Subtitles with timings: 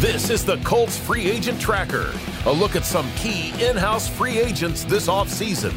[0.00, 2.12] This is the Colts Free Agent Tracker,
[2.44, 5.72] a look at some key in house free agents this offseason.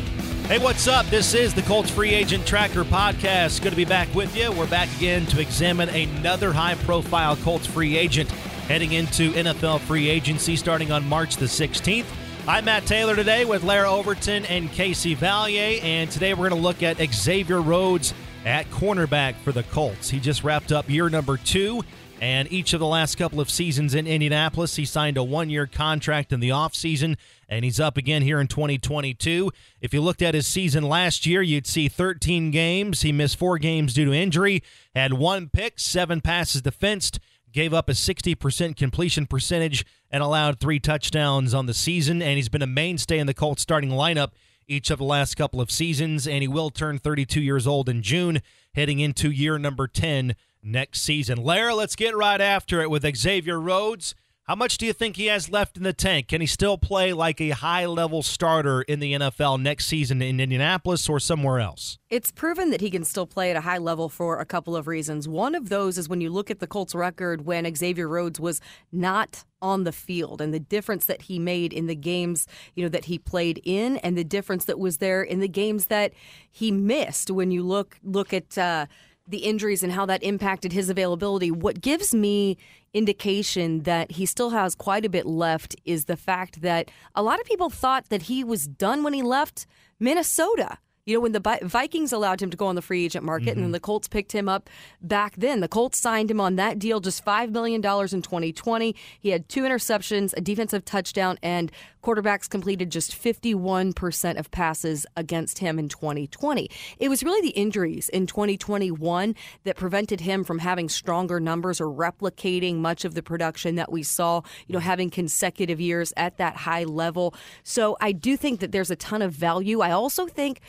[0.48, 1.06] Hey, what's up?
[1.06, 3.62] This is the Colts Free Agent Tracker podcast.
[3.62, 4.52] Good to be back with you.
[4.52, 8.30] We're back again to examine another high profile Colts free agent
[8.68, 12.06] heading into NFL free agency starting on March the 16th.
[12.46, 16.68] I'm Matt Taylor today with Larra Overton and Casey Valier, and today we're going to
[16.68, 18.14] look at Xavier Rhodes
[18.46, 20.10] at cornerback for the Colts.
[20.10, 21.84] He just wrapped up year number two,
[22.22, 25.66] and each of the last couple of seasons in Indianapolis, he signed a one year
[25.66, 27.18] contract in the offseason,
[27.48, 29.52] and he's up again here in 2022.
[29.82, 33.02] If you looked at his season last year, you'd see 13 games.
[33.02, 34.64] He missed four games due to injury,
[34.94, 37.20] had one pick, seven passes defensed
[37.52, 42.22] gave up a 60% completion percentage and allowed three touchdowns on the season.
[42.22, 44.32] And he's been a mainstay in the Colts starting lineup
[44.68, 46.28] each of the last couple of seasons.
[46.28, 48.42] And he will turn 32 years old in June,
[48.74, 51.44] heading into year number 10 next season.
[51.44, 54.16] Larra, let's get right after it with Xavier Rhodes.
[54.50, 56.30] How much do you think he has left in the tank?
[56.30, 60.40] Can he still play like a high level starter in the NFL next season in
[60.40, 62.00] Indianapolis or somewhere else?
[62.10, 64.88] It's proven that he can still play at a high level for a couple of
[64.88, 65.28] reasons.
[65.28, 68.60] One of those is when you look at the Colts record when Xavier Rhodes was
[68.92, 72.90] not on the field and the difference that he made in the games, you know,
[72.90, 76.12] that he played in and the difference that was there in the games that
[76.50, 78.88] he missed when you look look at uh,
[79.30, 81.52] the injuries and how that impacted his availability.
[81.52, 82.58] What gives me
[82.94, 87.40] indication that he still has quite a bit left is the fact that a lot
[87.40, 89.68] of people thought that he was done when he left
[90.00, 90.80] Minnesota.
[91.10, 93.58] You know, when the Vikings allowed him to go on the free agent market mm-hmm.
[93.58, 94.70] and then the Colts picked him up
[95.02, 98.96] back then, the Colts signed him on that deal just $5 million in 2020.
[99.20, 101.72] He had two interceptions, a defensive touchdown, and
[102.04, 106.70] quarterbacks completed just 51% of passes against him in 2020.
[107.00, 111.88] It was really the injuries in 2021 that prevented him from having stronger numbers or
[111.88, 116.56] replicating much of the production that we saw, you know, having consecutive years at that
[116.56, 117.34] high level.
[117.64, 119.82] So I do think that there's a ton of value.
[119.82, 120.62] I also think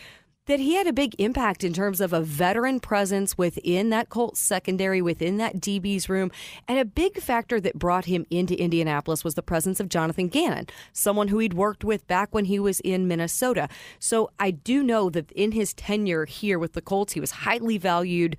[0.51, 4.41] that he had a big impact in terms of a veteran presence within that Colts
[4.41, 6.33] secondary, within that DB's room.
[6.67, 10.67] And a big factor that brought him into Indianapolis was the presence of Jonathan Gannon,
[10.93, 13.69] someone who he'd worked with back when he was in Minnesota.
[14.01, 17.79] So I do know that in his tenure here with the Colts, he was highly
[17.79, 18.37] valued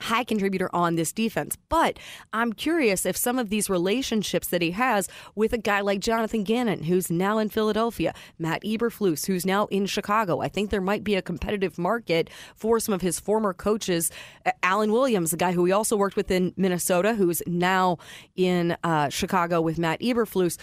[0.00, 1.56] high contributor on this defense.
[1.68, 1.98] But
[2.32, 6.44] I'm curious if some of these relationships that he has with a guy like Jonathan
[6.44, 11.04] Gannon, who's now in Philadelphia, Matt Eberflus, who's now in Chicago, I think there might
[11.04, 14.10] be a competitive market for some of his former coaches.
[14.62, 17.98] Alan Williams, the guy who he also worked with in Minnesota, who's now
[18.34, 20.58] in uh, Chicago with Matt Eberflus,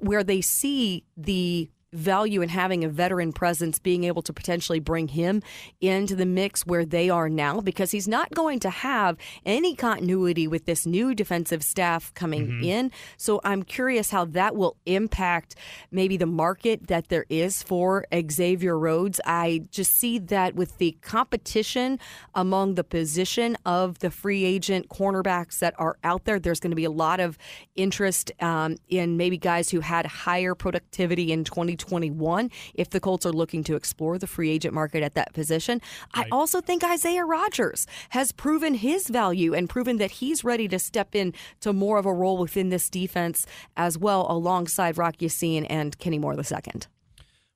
[0.00, 5.08] where they see the value in having a veteran presence, being able to potentially bring
[5.08, 5.42] him
[5.80, 10.46] into the mix where they are now, because he's not going to have any continuity
[10.46, 12.64] with this new defensive staff coming mm-hmm.
[12.64, 12.92] in.
[13.16, 15.54] So I'm curious how that will impact
[15.90, 19.20] maybe the market that there is for Xavier Rhodes.
[19.24, 21.98] I just see that with the competition
[22.34, 26.76] among the position of the free agent cornerbacks that are out there, there's going to
[26.76, 27.38] be a lot of
[27.76, 33.24] interest um, in maybe guys who had higher productivity in 2020 2021 if the Colts
[33.26, 35.80] are looking to explore the free agent market at that position.
[36.16, 36.26] Right.
[36.26, 40.78] I also think Isaiah Rodgers has proven his value and proven that he's ready to
[40.78, 45.64] step in to more of a role within this defense as well, alongside Rock Ya-Sin
[45.66, 46.82] and Kenny Moore II.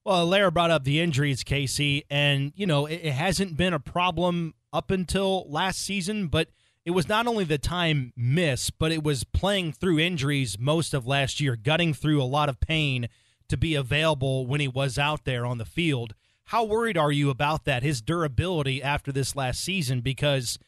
[0.05, 3.81] Well, Larra brought up the injuries, Casey, and you know it, it hasn't been a
[3.81, 6.49] problem up until last season, but
[6.85, 11.07] it was not only the time miss, but it was playing through injuries most of
[11.07, 13.09] last year, gutting through a lot of pain
[13.51, 16.15] to be available when he was out there on the field.
[16.45, 20.01] How worried are you about that, his durability after this last season?
[20.01, 20.59] Because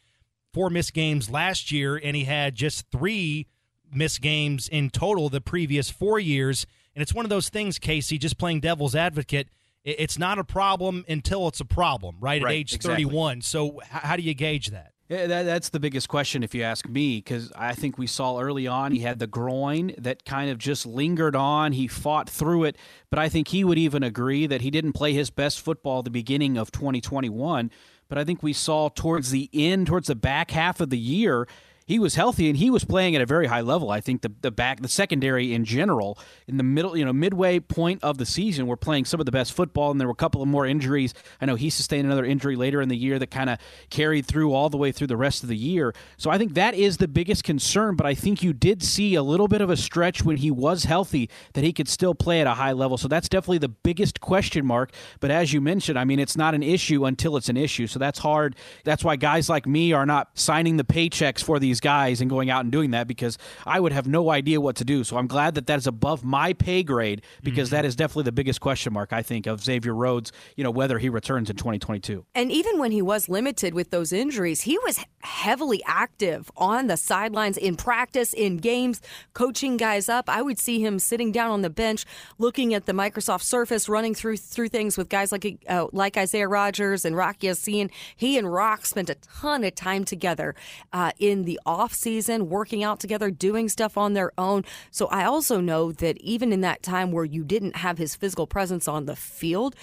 [0.53, 3.49] four missed games last year, and he had just three
[3.93, 6.67] missed games in total the previous four years.
[6.95, 9.49] And it's one of those things, Casey, just playing devil's advocate.
[9.85, 12.43] It's not a problem until it's a problem, right?
[12.43, 13.05] right At age exactly.
[13.05, 13.41] 31.
[13.43, 14.93] So, how do you gauge that?
[15.13, 18.41] Yeah, that, that's the biggest question, if you ask me, because I think we saw
[18.41, 21.73] early on he had the groin that kind of just lingered on.
[21.73, 22.79] He fought through it,
[23.11, 26.09] but I think he would even agree that he didn't play his best football the
[26.09, 27.71] beginning of 2021.
[28.09, 31.47] But I think we saw towards the end, towards the back half of the year,
[31.93, 33.91] he was healthy and he was playing at a very high level.
[33.91, 36.19] I think the the back the secondary in general
[36.49, 39.33] in the middle you know midway point of the season we're playing some of the
[39.33, 41.13] best football and there were a couple of more injuries.
[41.39, 43.59] I know he sustained another injury later in the year that kind of
[43.91, 45.95] carried through all the way through the rest of the year.
[46.17, 47.95] So I think that is the biggest concern.
[47.95, 50.85] But I think you did see a little bit of a stretch when he was
[50.85, 52.97] healthy that he could still play at a high level.
[52.97, 54.93] So that's definitely the biggest question mark.
[55.21, 57.87] But as you mentioned, I mean it's not an issue until it's an issue.
[57.87, 58.57] So that's hard.
[58.85, 62.51] That's why guys like me are not signing the paychecks for these guys and going
[62.51, 63.37] out and doing that because
[63.67, 65.05] I would have no idea what to do.
[65.05, 67.77] So I'm glad that that is above my pay grade because mm-hmm.
[67.77, 70.33] that is definitely the biggest question mark I think of Xavier Rhodes.
[70.57, 72.25] You know whether he returns in 2022.
[72.35, 76.97] And even when he was limited with those injuries, he was heavily active on the
[76.97, 79.01] sidelines in practice, in games,
[79.35, 80.29] coaching guys up.
[80.29, 82.05] I would see him sitting down on the bench,
[82.39, 86.49] looking at the Microsoft Surface, running through through things with guys like uh, like Isaiah
[86.49, 87.91] Rodgers and Rock Ya-Sin.
[88.17, 90.55] He and Rock spent a ton of time together
[90.93, 94.65] uh, in the off season, working out together, doing stuff on their own.
[94.91, 98.47] So I also know that even in that time where you didn't have his physical
[98.47, 99.75] presence on the field,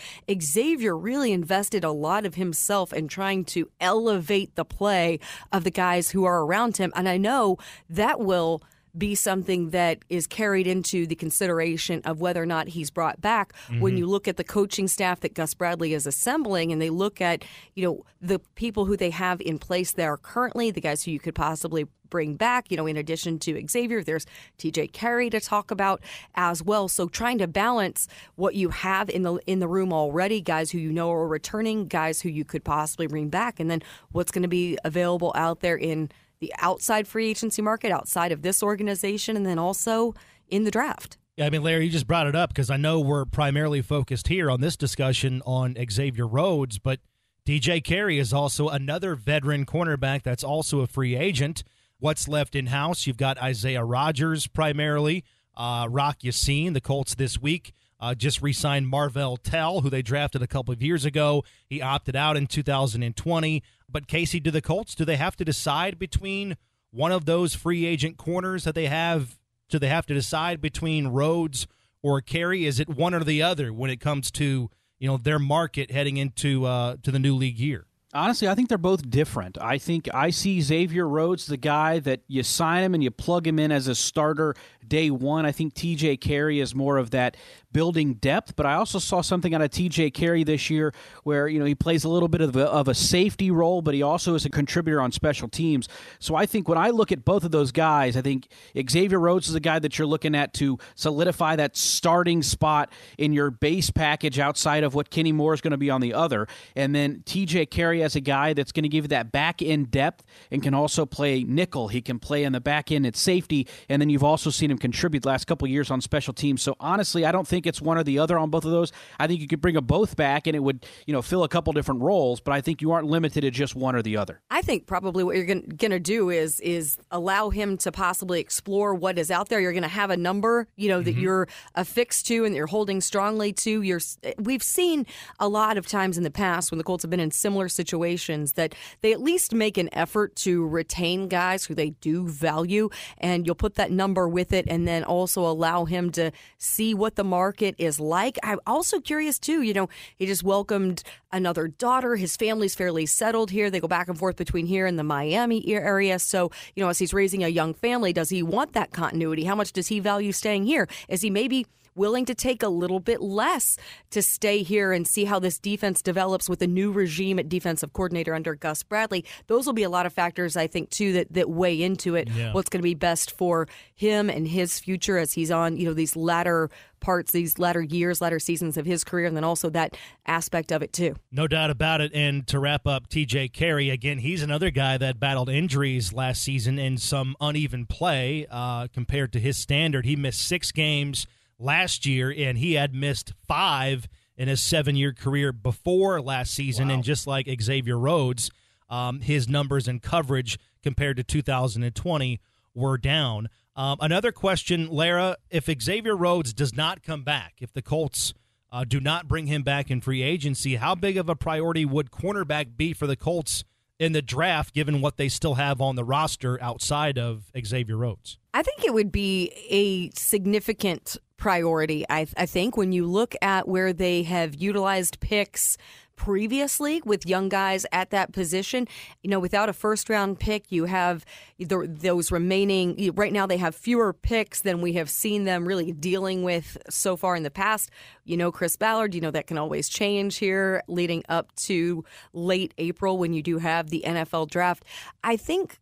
[0.41, 5.19] Xavier really invested a lot of himself in trying to elevate the play
[5.51, 6.91] of the guys who are around him.
[6.95, 7.57] And I know
[7.89, 8.61] that will
[8.99, 13.53] be something that is carried into the consideration of whether or not he's brought back.
[13.53, 13.79] Mm-hmm.
[13.79, 17.21] When you look at the coaching staff that Gus Bradley is assembling and they look
[17.21, 17.43] at,
[17.75, 21.19] you know, the people who they have in place there currently, the guys who you
[21.19, 24.25] could possibly bring back, you know, in addition to Xavier, there's
[24.57, 26.01] TJ Carrie to talk about
[26.35, 26.87] as well.
[26.87, 30.79] So trying to balance what you have in the in the room already, guys who
[30.79, 33.81] you know are returning, guys who you could possibly bring back, and then
[34.11, 38.41] what's going to be available out there in the outside free agency market, outside of
[38.41, 40.13] this organization, and then also
[40.47, 41.17] in the draft.
[41.35, 44.27] Yeah, I mean, Larry, you just brought it up because I know we're primarily focused
[44.27, 46.99] here on this discussion on Xavier Rhodes, but
[47.45, 51.63] TJ Carrie is also another veteran cornerback that's also a free agent.
[51.97, 53.07] What's left in house?
[53.07, 55.23] You've got Isaiah Rodgers primarily,
[55.55, 57.73] uh, Rock Ya-Sin, the Colts this week.
[57.99, 61.43] Uh, just re signed Marvell Tell, who they drafted a couple of years ago.
[61.67, 63.63] He opted out in 2020.
[63.89, 66.55] But Casey, do the Colts do they have to decide between
[66.91, 69.37] one of those free agent corners that they have?
[69.69, 71.67] Do they have to decide between Rhodes
[72.01, 72.65] or Carrie?
[72.65, 74.69] Is it one or the other when it comes to
[74.99, 77.85] you know their market heading into uh, to the new league year?
[78.11, 79.59] Honestly, I think they're both different.
[79.61, 83.45] I think I see Xavier Rhodes, the guy that you sign him and you plug
[83.45, 84.55] him in as a starter
[84.87, 85.45] day one.
[85.45, 87.37] I think TJ Carrie is more of that
[87.71, 90.93] building depth, but I also saw something out of TJ Carrie this year
[91.23, 93.93] where, you know, he plays a little bit of a, of a safety role, but
[93.93, 95.87] he also is a contributor on special teams.
[96.19, 98.47] So I think when I look at both of those guys, I think
[98.89, 103.33] Xavier Rhodes is a guy that you're looking at to solidify that starting spot in
[103.33, 106.47] your base package outside of what Kenny Moore is going to be on the other.
[106.75, 109.91] And then TJ Carrie as a guy that's going to give you that back end
[109.91, 111.89] depth and can also play nickel.
[111.89, 113.67] He can play in the back end at safety.
[113.87, 116.61] And then you've also seen him contribute last couple years on special teams.
[116.61, 118.91] So honestly, I don't think it's one or the other on both of those.
[119.19, 121.49] I think you could bring them both back and it would, you know, fill a
[121.49, 124.41] couple different roles, but I think you aren't limited to just one or the other.
[124.49, 128.93] I think probably what you're going to do is is allow him to possibly explore
[128.93, 129.59] what is out there.
[129.59, 131.21] You're going to have a number, you know, that mm-hmm.
[131.21, 133.81] you're affixed to and that you're holding strongly to.
[133.81, 134.01] You're
[134.37, 135.05] we've seen
[135.39, 138.53] a lot of times in the past when the Colts have been in similar situations
[138.53, 143.45] that they at least make an effort to retain guys who they do value and
[143.45, 147.23] you'll put that number with it and then also allow him to see what the
[147.23, 148.37] market is like.
[148.43, 152.15] I'm also curious too, you know, he just welcomed another daughter.
[152.15, 153.69] His family's fairly settled here.
[153.69, 156.19] They go back and forth between here and the Miami area.
[156.19, 159.43] So, you know, as he's raising a young family, does he want that continuity?
[159.43, 160.87] How much does he value staying here?
[161.07, 163.77] Is he maybe willing to take a little bit less
[164.11, 167.93] to stay here and see how this defense develops with a new regime at defensive
[167.93, 169.25] coordinator under Gus Bradley.
[169.47, 172.29] Those will be a lot of factors, I think, too, that, that weigh into it.
[172.29, 172.53] Yeah.
[172.53, 175.93] What's going to be best for him and his future as he's on, you know,
[175.93, 176.69] these latter
[176.99, 180.81] parts, these latter years, latter seasons of his career, and then also that aspect of
[180.81, 181.15] it too.
[181.31, 182.11] No doubt about it.
[182.13, 186.77] And to wrap up, TJ Carrie again, he's another guy that battled injuries last season
[186.77, 190.05] and some uneven play uh, compared to his standard.
[190.05, 191.27] He missed six games
[191.59, 196.87] last year, and he had missed five in his seven year career before last season.
[196.87, 196.95] Wow.
[196.95, 198.49] And just like Xavier Rhodes,
[198.89, 202.39] um, his numbers and coverage compared to 2020
[202.73, 203.49] were down.
[203.75, 208.33] Um, another question, Larra, if Xavier Rhodes does not come back, if the Colts
[208.71, 212.11] uh, do not bring him back in free agency, how big of a priority would
[212.11, 213.63] cornerback be for the Colts
[213.99, 218.37] in the draft, given what they still have on the roster outside of Xavier Rhodes?
[218.53, 222.05] I think it would be a significant priority.
[222.09, 225.77] I, I think when you look at where they have utilized picks
[226.19, 228.85] previously with young guys at that position.
[229.23, 231.25] You know, without a first round pick, you have
[231.57, 233.11] the, those remaining.
[233.15, 237.15] Right now, they have fewer picks than we have seen them really dealing with so
[237.15, 237.89] far in the past.
[238.25, 242.03] You know, Chris Ballard, you know, that can always change here leading up to
[242.33, 244.83] late April when you do have the NFL draft.
[245.23, 245.79] I think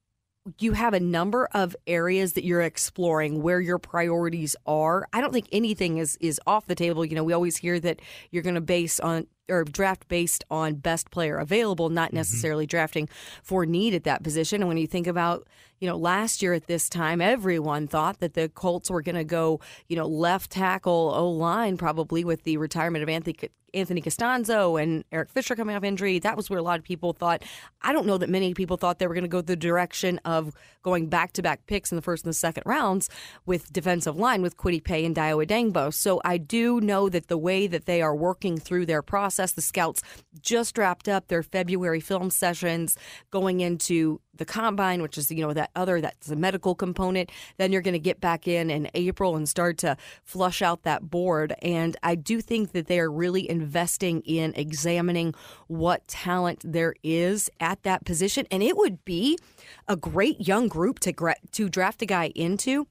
[0.59, 5.07] you have a number of areas that you're exploring where your priorities are.
[5.13, 7.05] I don't think anything is is off the table.
[7.05, 8.01] You know, we always hear that
[8.31, 12.17] you're going to base on or draft based on best player available, not mm-hmm.
[12.17, 12.71] necessarily mm-hmm.
[12.71, 13.09] drafting
[13.43, 14.61] for need at that position.
[14.61, 15.47] And when you think about,
[15.79, 19.23] you know, last year at this time, everyone thought that the Colts were going to
[19.23, 24.81] go, you know, left tackle, O line, probably with the retirement of Anthony Anthony Castonzo
[24.81, 26.19] and Eric Fisher coming off injury.
[26.19, 27.43] That was where a lot of people thought.
[27.81, 30.53] I don't know that many people thought they were going to go the direction of
[30.84, 33.10] going back to back picks in the first and the second rounds
[33.46, 35.93] with defensive line with Kwity Paye and Dayo Odeyingbo.
[35.93, 39.62] So I do know that the way that they are working through their process, the
[39.62, 40.01] scouts
[40.41, 42.98] just wrapped up their February film sessions
[43.31, 47.32] going into the combine, which is you know that other that's the medical component.
[47.58, 51.10] Then you're going to get back in in April and start to flush out that
[51.10, 51.53] board.
[51.62, 55.34] And I do think that they are really investing in examining
[55.67, 59.38] what talent there is at that position, and it would be
[59.88, 61.13] a great young group to
[61.51, 62.88] to draft a guy into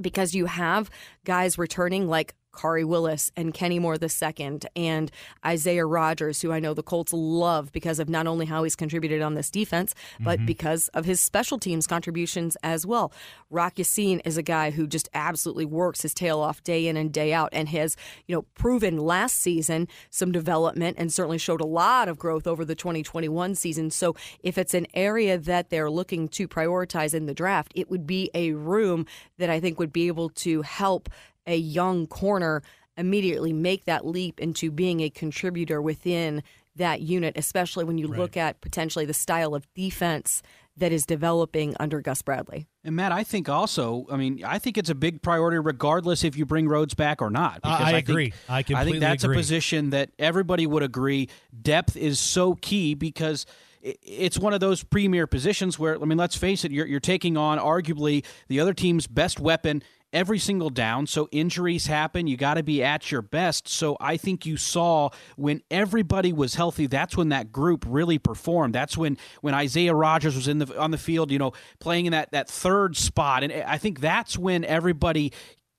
[0.00, 0.90] because you have
[1.24, 5.10] guys returning like Khari Willis and Kenny Moore II and
[5.46, 9.22] Isaiah Rodgers, who I know the Colts love because of not only how he's contributed
[9.22, 10.46] on this defense, but mm-hmm.
[10.46, 13.12] because of his special teams contributions as well.
[13.50, 17.12] Rock Ya-Sin is a guy who just absolutely works his tail off day in and
[17.12, 17.96] day out and has,
[18.26, 22.64] you know, proven last season some development and certainly showed a lot of growth over
[22.64, 23.90] the 2021 season.
[23.90, 28.06] So if it's an area that they're looking to prioritize in the draft, it would
[28.06, 29.06] be a room
[29.38, 31.08] that I think would be able to help
[31.48, 32.62] a young corner
[32.96, 36.42] immediately make that leap into being a contributor within
[36.76, 38.18] that unit, especially when you right.
[38.18, 40.42] look at potentially the style of defense
[40.76, 42.68] that is developing under Gus Bradley.
[42.84, 46.36] And Matt, I think also, I mean, I think it's a big priority regardless if
[46.36, 47.56] you bring Rhodes back or not.
[47.56, 48.30] Because I, I agree.
[48.30, 48.76] Think, I completely agree.
[48.76, 49.36] I think that's agree.
[49.36, 51.28] a position that everybody would agree
[51.60, 53.44] depth is so key because
[53.82, 57.36] it's one of those premier positions where, I mean, let's face it, you're, you're taking
[57.36, 61.06] on arguably the other team's best weapon every single down.
[61.06, 62.26] So injuries happen.
[62.26, 63.68] You got to be at your best.
[63.68, 68.74] So I think you saw when everybody was healthy, that's when that group really performed.
[68.74, 72.12] That's when when Isaiah Rodgers was in the on the field, you know, playing in
[72.12, 73.42] that that third spot.
[73.42, 75.32] And I think that's when everybody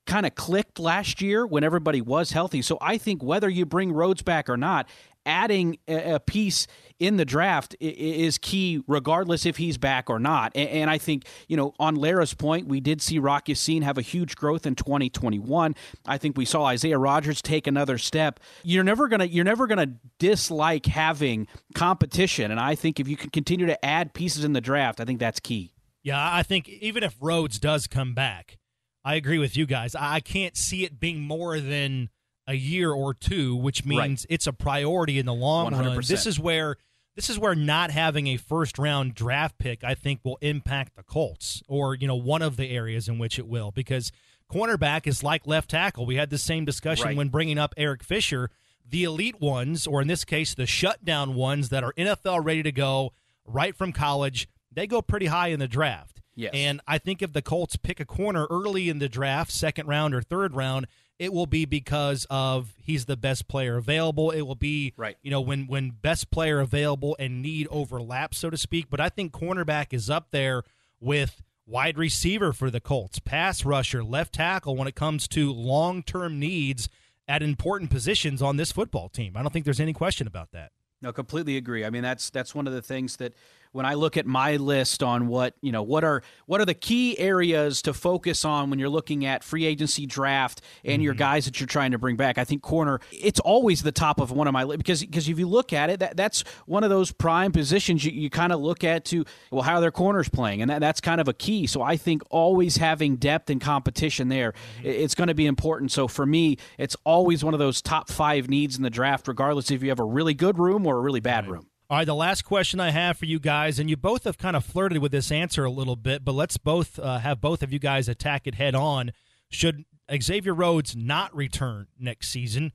[0.09, 2.61] kind of clicked last year when everybody was healthy.
[2.61, 4.89] So I think whether you bring Rhodes back or not,
[5.25, 6.65] adding a piece
[6.97, 10.51] in the draft is key, regardless if he's back or not.
[10.55, 14.01] And I think, you know, on Larra's point, we did see Rocky Ya-Sin have a
[14.01, 15.75] huge growth in 2021.
[16.07, 18.39] I think we saw Isaiah Rodgers take another step.
[18.63, 23.29] You're never gonna you're never gonna dislike having competition, and I think if you can
[23.29, 25.73] continue to add pieces in the draft, I think that's key.
[26.01, 28.57] Yeah, I think even if Rhodes does come back,
[29.03, 29.95] I agree with you guys.
[29.95, 32.09] I can't see it being more than
[32.47, 34.25] a year or two, which means right.
[34.29, 35.71] it's a priority in the long 100%.
[35.71, 35.95] run.
[36.07, 36.77] This is where
[37.15, 41.03] this is where not having a first round draft pick, I think, will impact the
[41.03, 44.11] Colts, or you know, one of the areas in which it will, because
[44.51, 46.05] cornerback is like left tackle.
[46.05, 47.17] We had the same discussion right.
[47.17, 48.49] when bringing up Eric Fisher.
[48.87, 52.71] The elite ones, or in this case, the shutdown ones that are NFL ready to
[52.71, 53.11] go
[53.45, 56.18] right from college, they go pretty high in the draft.
[56.39, 56.51] Yes.
[56.53, 60.15] And I think if the Colts pick a corner early in the draft, second round
[60.15, 60.87] or third round,
[61.19, 64.31] it will be because of he's the best player available.
[64.31, 65.17] It will be right.
[65.21, 68.89] You know when when best player available and need overlap, so to speak.
[68.89, 70.63] But I think cornerback is up there
[71.01, 76.03] with wide receiver for the Colts, pass rusher, left tackle when it comes to long
[76.03, 76.87] term needs
[77.27, 79.35] at important positions on this football team.
[79.35, 80.71] I don't think there's any question about that.
[81.01, 81.83] No, completely agree.
[81.83, 83.33] I mean, that's that's one of the things that
[83.71, 86.73] when I look at my list on what you know what are what are the
[86.73, 91.01] key areas to focus on when you're looking at free agency draft and mm-hmm.
[91.03, 92.37] your guys that you're trying to bring back.
[92.37, 95.37] I think corner it's always the top of one of my list because because if
[95.37, 98.59] you look at it, that that's one of those prime positions you, you kind of
[98.59, 101.33] look at to well how are their corners playing and that, that's kind of a
[101.33, 101.67] key.
[101.67, 104.87] So I think always having depth and competition there mm-hmm.
[104.87, 105.91] it's going to be important.
[105.91, 109.71] So for me, it's always one of those top five needs in the draft, regardless
[109.71, 111.53] if you have a really good room or a really bad right.
[111.53, 111.67] room.
[111.91, 114.55] All right, the last question I have for you guys, and you both have kind
[114.55, 117.73] of flirted with this answer a little bit, but let's both uh, have both of
[117.73, 119.11] you guys attack it head on.
[119.49, 119.85] Should
[120.21, 122.73] Xavier Rhodes not return next season?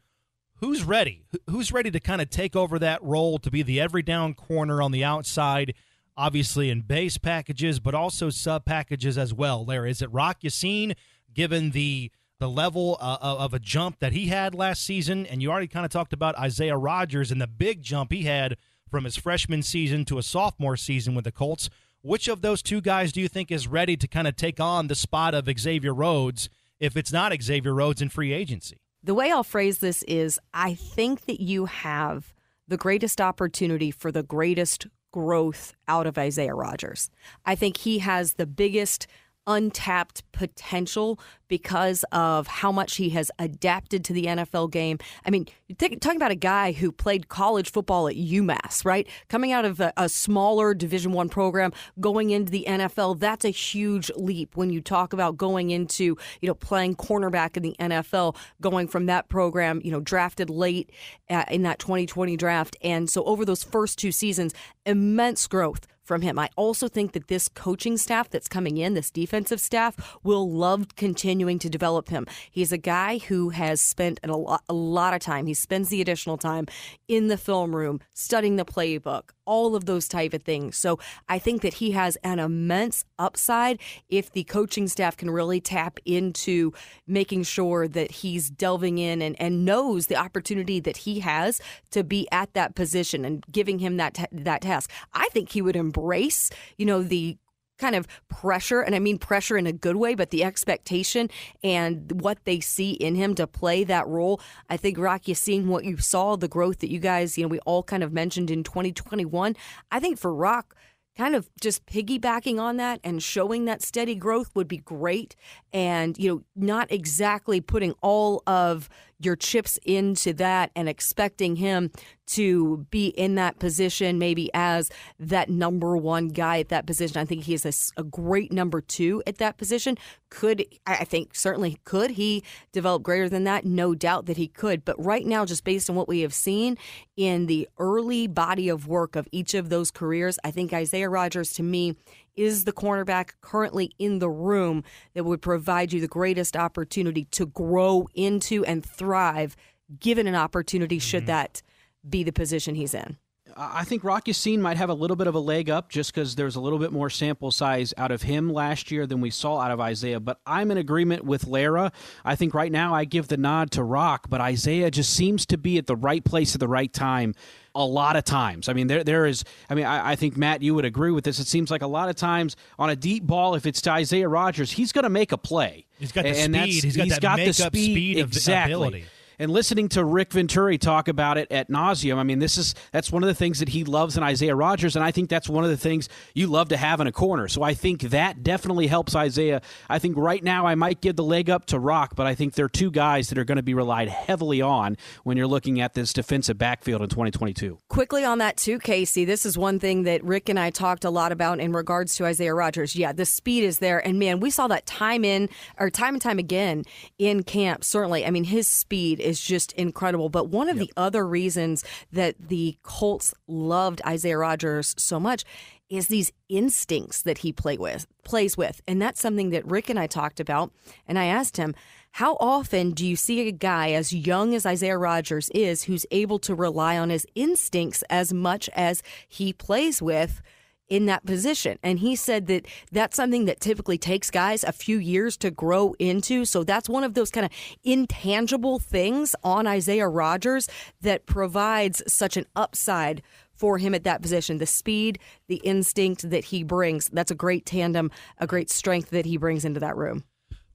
[0.57, 1.27] Who's ready?
[1.49, 4.83] Who's ready to kind of take over that role to be the every down corner
[4.83, 5.75] on the outside,
[6.17, 9.65] obviously in base packages, but also sub packages as well?
[9.65, 10.97] There is it Rock Ya-Sin,
[11.33, 15.53] given the the level uh, of a jump that he had last season, and you
[15.53, 18.57] already kind of talked about Isaiah Rodgers and the big jump he had
[18.91, 21.69] from his freshman season to a sophomore season with the Colts.
[22.03, 24.89] Which of those two guys do you think is ready to kind of take on
[24.89, 26.49] the spot of Xavier Rhodes
[26.79, 28.79] if it's not Xavier Rhodes in free agency?
[29.03, 32.35] The way I'll phrase this is I think that you have
[32.69, 37.11] the greatest opportunity for the greatest growth out of Isaiah Rodgers.
[37.47, 39.07] I think he has the biggest
[39.47, 44.99] untapped potential because of how much he has adapted to the NFL game.
[45.25, 45.47] I mean,
[45.79, 49.07] talking about a guy who played college football at UMass, right?
[49.29, 53.51] Coming out of a, a smaller Division One program, going into the NFL, that's a
[53.51, 54.57] huge leap.
[54.57, 59.07] When you talk about going into, you know, playing cornerback in the NFL, going from
[59.07, 60.91] that program, you know, drafted late
[61.31, 64.55] uh, in that 2020 draft, and so over those first two seasons,
[64.87, 66.39] immense growth from him.
[66.39, 70.97] I also think that this coaching staff that's coming in, this defensive staff, will love
[70.97, 72.27] continuing to develop him.
[72.51, 75.47] He's a guy who has spent a lot, a lot of time.
[75.47, 76.67] He spends the additional time
[77.09, 80.77] in the film room, studying the playbook, all of those type of things.
[80.77, 80.99] So
[81.29, 85.99] I think that he has an immense upside if the coaching staff can really tap
[86.05, 86.73] into
[87.07, 91.61] making sure that he's delving in and, and knows the opportunity that he has
[91.91, 94.91] to be at that position and giving him that t- that task.
[95.13, 97.39] I think he would embrace, you know, the
[97.79, 101.31] kind of pressure, and I mean pressure in a good way, but the expectation
[101.63, 104.41] and what they see in him to play that role.
[104.71, 107.59] I think Rocky, seeing what you saw, the growth that you guys, you know, we
[107.61, 109.57] all kind of mentioned in 2021.
[109.91, 110.75] I think for Rock,
[111.17, 115.37] kind of just piggybacking on that and showing that steady growth would be great
[115.73, 121.91] and you know not exactly putting all of your chips into that and expecting him
[122.27, 127.19] to be in that position maybe as that number one guy at that position.
[127.19, 129.99] I think he is a, a, great number two at that position.
[130.31, 132.43] Could, I think, certainly could he
[132.73, 133.65] develop greater than that?
[133.65, 134.85] No doubt that he could.
[134.85, 136.79] But right now, just based on what we have seen
[137.17, 141.53] in the early body of work of each of those careers, I think Isaiah Rodgers
[141.55, 141.97] to me
[142.37, 147.47] is the cornerback currently in the room that would provide you the greatest opportunity to
[147.47, 149.57] grow into and thrive
[150.01, 151.29] given an opportunity should mm-hmm.
[151.29, 151.63] that
[152.09, 153.17] be the position he's in.
[153.57, 156.35] I think Rock Ya-Sin might have a little bit of a leg up just because
[156.35, 159.61] there's a little bit more sample size out of him last year than we saw
[159.61, 160.21] out of Isaiah.
[160.21, 161.93] But I'm in agreement with Larra.
[162.25, 165.59] I think right now I give the nod to Rock, but Isaiah just seems to
[165.59, 167.35] be at the right place at the right time
[167.75, 168.69] a lot of times.
[168.69, 169.45] I mean, there there is.
[169.69, 171.39] I mean, I, I, think Matt, you would agree with this.
[171.39, 174.29] It seems like a lot of times on a deep ball, if it's to Isaiah
[174.29, 175.87] Rodgers, he's going to make a play.
[175.99, 176.85] He's got the and speed.
[176.85, 178.73] He's got, he's got the speed, speed exactly.
[178.73, 179.05] ability
[179.39, 183.11] and listening to Rick Venturi talk about it at nauseum, I mean, this is that's
[183.11, 185.65] one of the things that he loves in Isaiah Rodgers, and I think that's one
[185.65, 187.49] of the things you love to have in a corner.
[187.49, 189.63] So I think that definitely helps Isaiah.
[189.89, 192.55] I think right now I might give the leg up to Rock, but I think
[192.55, 195.95] they're two guys that are going to be relied heavily on when you're looking at
[195.95, 197.79] this defensive backfield in 2022.
[197.89, 199.25] Quickly on that too, Casey.
[199.25, 202.27] This is one thing that Rick and I talked a lot about in regards to
[202.27, 202.97] Isaiah Rodgers.
[202.97, 206.23] Yeah, the speed is there, and man, we saw that time in or time and
[206.23, 206.85] time again
[207.19, 207.85] in camp.
[207.85, 210.29] Certainly, I mean, his speed is just incredible.
[210.29, 210.87] But one of yep.
[210.87, 215.45] the other reasons that the Colts loved Isaiah Rodgers so much
[215.89, 218.81] is these instincts that he play with plays with.
[218.89, 220.73] And that's something that Rick and I talked about.
[221.07, 221.75] And I asked him,
[222.13, 226.39] how often do you see a guy as young as Isaiah Rodgers is who's able
[226.41, 230.41] to rely on his instincts as much as he plays with
[230.89, 231.79] in that position.
[231.83, 235.95] And he said that that's something that typically takes guys a few years to grow
[235.99, 236.45] into.
[236.45, 240.69] So that's one of those kind of intangible things on Isaiah Rodgers
[241.01, 244.59] that provides such an upside for him at that position.
[244.59, 245.19] The speed,
[245.49, 249.65] the instinct that he brings, that's a great tandem, a great strength that he brings
[249.65, 250.25] into that room.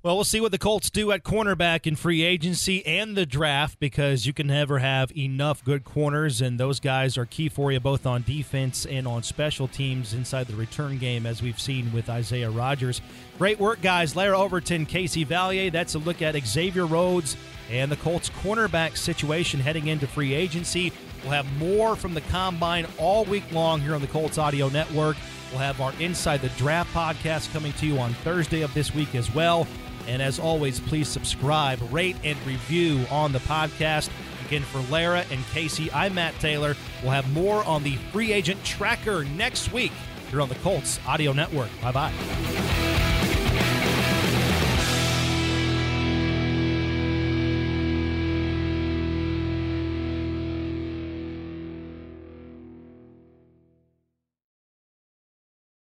[0.01, 3.81] Well, we'll see what the Colts do at cornerback in free agency and the draft
[3.81, 7.81] because you can never have enough good corners, and those guys are key for you
[7.81, 12.09] both on defense and on special teams inside the return game, as we've seen with
[12.09, 13.01] Isaiah Rodgers.
[13.38, 14.15] Great work, guys.
[14.15, 15.69] Larra Overton, Casey Valier.
[15.69, 17.35] That's a look at Xavier Rhodes
[17.69, 20.93] and the Colts cornerback situation heading into free agency.
[21.23, 25.17] We'll have more from the combine all week long here on the Colts Audio Network.
[25.51, 29.13] We'll have our Inside the Draft podcast coming to you on Thursday of this week
[29.13, 29.67] as well.
[30.10, 34.10] And as always, please subscribe, rate, and review on the podcast.
[34.48, 36.76] Again, for Larra and Casey, I'm Matt Taylor.
[37.04, 39.91] We'll have more on the free agent tracker next week
[40.32, 41.69] here on the Colts Audio Network.
[41.80, 42.79] Bye bye.